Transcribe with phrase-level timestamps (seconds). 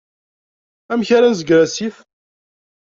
[0.91, 1.95] Amek ara nezger asif?